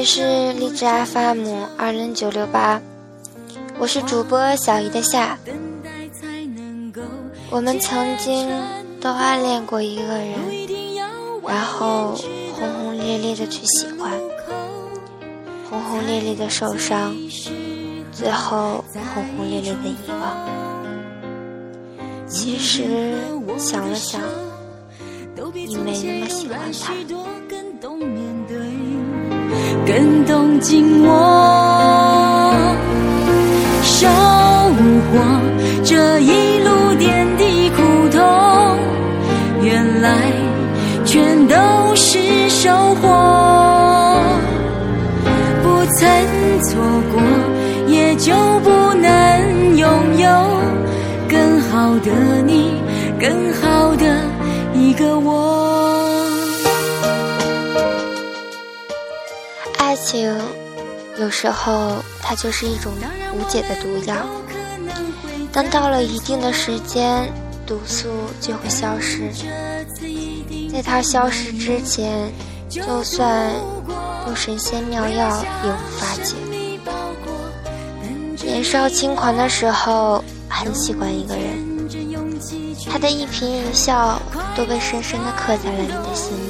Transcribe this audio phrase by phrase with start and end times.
[0.00, 2.80] 里是荔枝 FM 二零九六八，
[3.78, 5.38] 我是主播小姨的夏。
[7.50, 8.48] 我们曾经
[8.98, 10.32] 都暗恋过一个人，
[11.46, 12.14] 然后
[12.54, 14.10] 轰轰烈烈的去喜欢，
[15.68, 17.14] 轰轰烈烈的受伤，
[18.10, 20.48] 最后轰轰烈烈的遗忘。
[22.26, 23.18] 其实
[23.58, 24.22] 想了想，
[25.52, 26.94] 你没那么喜欢他。
[29.92, 31.10] 更懂紧我，
[33.82, 35.18] 收获
[35.82, 38.22] 这一路点滴苦痛，
[39.64, 40.32] 原来
[41.04, 41.56] 全都
[41.96, 42.70] 是收
[43.02, 43.08] 获。
[45.64, 46.06] 不曾
[46.62, 46.80] 错
[47.12, 47.20] 过，
[47.88, 50.28] 也就不能拥有
[51.28, 52.12] 更好的
[52.46, 52.80] 你，
[53.18, 54.04] 更好的
[54.72, 55.49] 一个我。
[60.10, 60.36] 情
[61.18, 62.92] 有时候它就是一种
[63.32, 64.16] 无解的毒药，
[65.52, 67.30] 当到了一定的时间，
[67.64, 68.08] 毒素
[68.40, 69.30] 就会消失。
[70.72, 72.28] 在它消失之前，
[72.68, 73.52] 就算
[74.26, 75.28] 用神仙妙药
[75.62, 76.34] 也无法解。
[78.44, 81.88] 年少轻狂的时候，很喜欢一个人，
[82.90, 84.20] 他的一颦一笑
[84.56, 86.32] 都被深深的刻在了你的心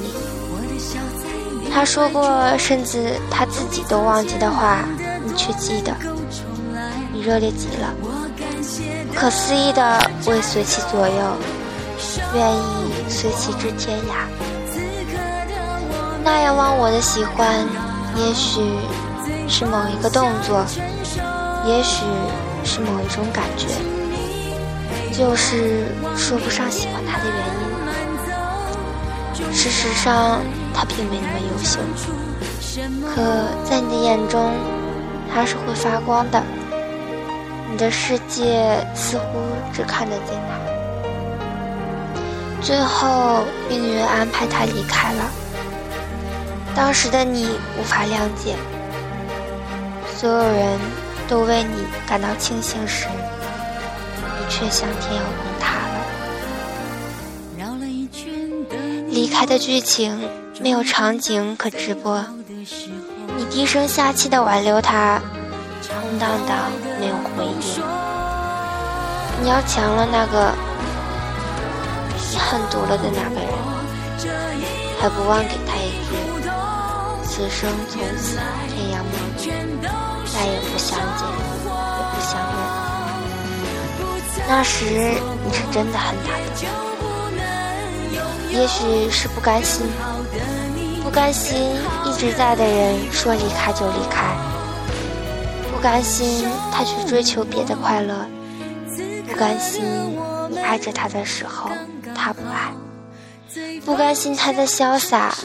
[1.73, 4.83] 他说过，甚至他自己都忘记的话，
[5.25, 5.95] 你却记得。
[7.13, 7.93] 你热烈极了，
[9.07, 11.37] 不可思议的未随其左右，
[12.33, 12.61] 愿意
[13.09, 14.25] 随其至天涯。
[16.23, 17.65] 那样忘我的喜欢，
[18.15, 18.61] 也许
[19.47, 20.65] 是某一个动作，
[21.65, 22.05] 也许
[22.63, 23.67] 是某一种感觉，
[25.11, 25.85] 就是
[26.15, 27.70] 说不上喜欢他的原因。
[29.51, 30.41] 事实上。
[30.73, 31.79] 他并没那么优秀，
[33.13, 33.21] 可
[33.69, 34.53] 在你的眼中，
[35.31, 36.41] 他是会发光的。
[37.69, 39.41] 你的世界似乎
[39.73, 40.55] 只看得见他。
[42.61, 45.29] 最后，命运安排他离开了。
[46.73, 48.55] 当时的你无法谅解，
[50.17, 50.79] 所有人
[51.27, 53.07] 都为你感到庆幸时，
[54.39, 55.90] 你却向天要崩塌了。
[59.11, 60.17] 离开的剧情。
[60.59, 62.23] 没有场景可直播，
[63.35, 65.19] 你低声下气的挽留他，
[65.89, 67.57] 空荡荡没有回应。
[69.41, 70.53] 你要强了那个
[72.29, 73.49] 你恨毒了的那个人，
[74.99, 76.13] 还不忘给他一句：
[77.25, 79.41] 此生从此天涯陌路，
[80.31, 81.25] 再也不相见，
[81.65, 82.53] 也不相认。
[84.47, 84.85] 那时
[85.43, 86.69] 你是真的恨他的，
[88.51, 89.85] 也许是不甘心。
[91.03, 91.57] 不甘心
[92.05, 94.35] 一直在的人说离开就离开，
[95.71, 98.25] 不甘心他去追求别的快乐，
[99.27, 99.83] 不甘心
[100.49, 101.69] 你爱着他的时候
[102.15, 102.71] 他不爱，
[103.85, 105.35] 不甘心他的潇洒。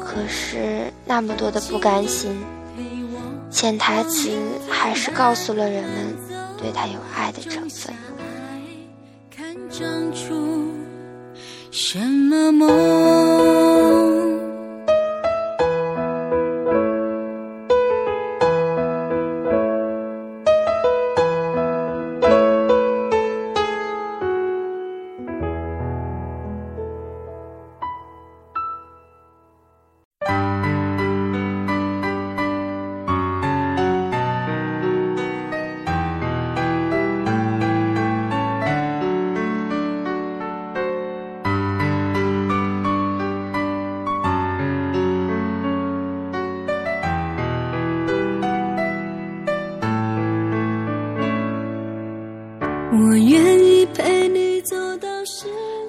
[0.00, 2.44] 可是那么多的不甘心，
[3.50, 4.30] 潜台词
[4.68, 6.16] 还是告诉了人们
[6.58, 7.94] 对他有爱的成分。
[9.34, 10.55] 看长出
[11.76, 13.35] 什么梦？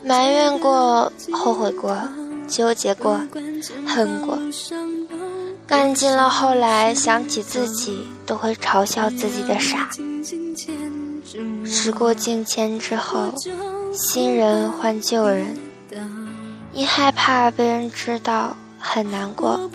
[0.04, 1.98] 埋怨过，后悔过，
[2.48, 3.20] 纠结过，
[3.86, 4.38] 恨过，
[5.66, 6.30] 干尽了。
[6.30, 9.90] 后来想起自己，都会嘲笑自己的傻。
[11.66, 13.34] 时过境迁之后，
[13.94, 15.58] 新人换旧人，
[16.74, 19.70] 因害怕被人知道很难过，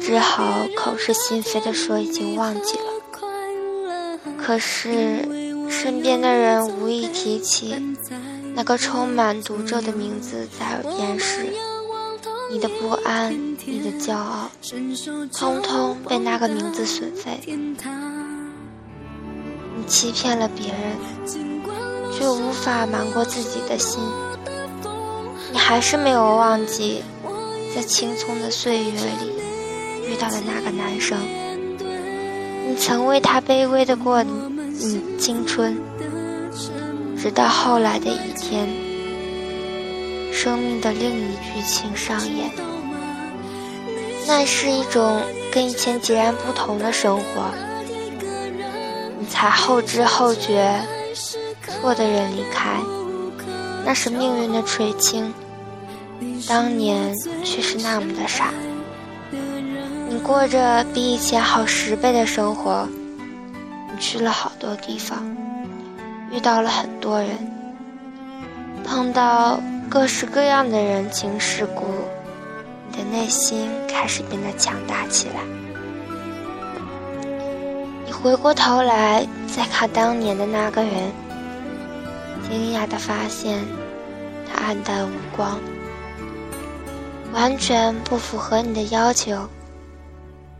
[0.00, 2.84] 只好口是心非的说已经忘记了。
[4.36, 5.48] 可是。
[5.70, 7.76] 身边的人无意提起
[8.58, 11.46] 那个充满毒咒的名字在耳边时，
[12.50, 13.32] 你的不安、
[13.64, 14.50] 你的骄傲，
[15.32, 17.38] 通通被那个名字损废。
[17.46, 17.76] 你
[19.86, 20.96] 欺骗了别人，
[22.12, 24.02] 却无法瞒过自己的心。
[25.52, 27.04] 你还是没有忘记，
[27.72, 29.34] 在青葱的岁月里，
[30.04, 31.16] 遇到的那个男生，
[32.68, 34.32] 你曾为他卑微的过你
[35.16, 35.80] 青春，
[37.20, 38.68] 直到后来的一天，
[40.32, 42.48] 生命的另一剧情上演，
[44.24, 45.20] 那是一种
[45.50, 47.50] 跟以前截然不同的生活，
[49.18, 50.80] 你才后知后觉，
[51.66, 52.78] 错的人离开，
[53.84, 55.34] 那是命运的垂青。
[56.48, 57.12] 当年
[57.44, 58.52] 却是那么的傻，
[60.08, 62.88] 你过着比以前好十倍的生活，
[63.92, 65.36] 你去了好多地方，
[66.30, 67.30] 遇到了很多人，
[68.84, 71.86] 碰到各式各样的人情世故，
[72.90, 75.40] 你的内心开始变得强大起来。
[78.06, 80.92] 你回过头来再看当年的那个人，
[82.48, 83.58] 惊讶的发现，
[84.46, 85.58] 他黯淡无光。
[87.34, 89.36] 完全不符合你的要求。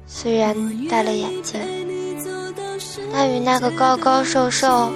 [0.07, 0.55] 虽然
[0.87, 1.59] 戴了眼镜，
[3.13, 4.91] 但与那个高高瘦瘦、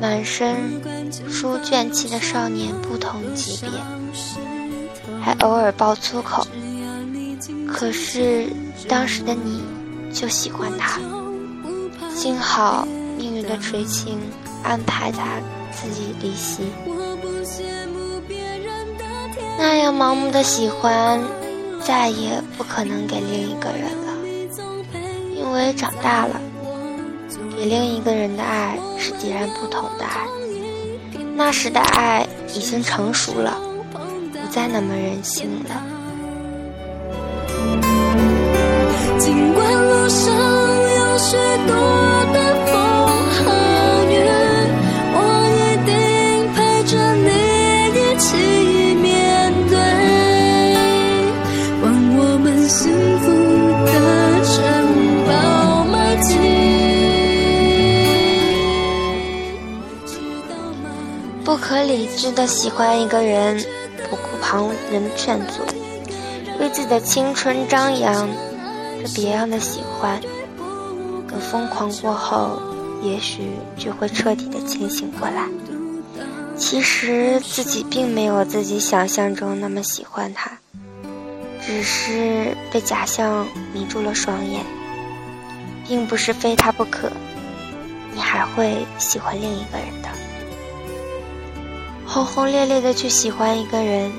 [0.00, 0.80] 满身
[1.28, 3.70] 书卷气的少年不同级别，
[5.22, 6.46] 还偶尔爆粗口。
[7.66, 8.46] 可是
[8.88, 9.62] 当时的你
[10.12, 11.00] 就喜欢他，
[12.14, 14.18] 幸好命运的垂青
[14.62, 15.40] 安排他
[15.72, 16.64] 自己离席。
[19.58, 21.20] 那样盲目的喜欢，
[21.82, 24.12] 再也不可能给另一个人了，
[25.34, 26.40] 因为长大了，
[27.56, 30.26] 给另一个人的爱是截然不同的爱。
[31.36, 33.58] 那时的爱已经成熟了，
[33.92, 33.98] 不
[34.50, 35.82] 再那么任性了。
[39.18, 41.36] 尽管路上有许
[41.66, 41.74] 多
[42.32, 42.36] 的
[42.66, 42.74] 风。
[43.38, 43.42] 和
[44.10, 44.14] 雨，
[45.12, 45.18] 我
[45.52, 45.92] 一定
[46.54, 47.28] 陪着你
[47.92, 48.26] 一起
[48.94, 49.04] 面
[49.68, 49.74] 对，
[51.82, 51.84] 还
[52.16, 52.80] 我们幸
[53.20, 53.24] 福
[61.96, 63.56] 理智的喜欢一个人，
[64.10, 65.62] 不顾旁人劝阻，
[66.60, 68.28] 为自己的青春张扬，
[69.00, 70.20] 这别样的喜欢，
[71.26, 72.60] 等疯狂过后，
[73.02, 73.48] 也许
[73.78, 75.48] 就会彻底的清醒过来。
[76.54, 80.50] 其实自己并没有自己想象中那么喜欢他，
[81.66, 84.62] 只是被假象迷住了双眼，
[85.88, 87.10] 并不是非他不可，
[88.12, 90.10] 你还会喜欢另一个人的。
[92.06, 94.10] 轰轰烈烈的去喜欢一个人，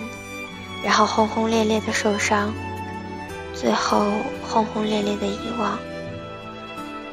[0.84, 2.54] 然后轰轰烈烈的受伤，
[3.54, 4.06] 最后
[4.48, 5.80] 轰轰烈烈的遗忘。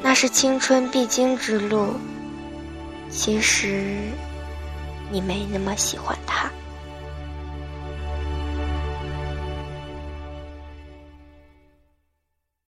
[0.01, 1.95] 那是青春必经之路。
[3.09, 3.95] 其实，
[5.09, 6.51] 你没那么喜欢他。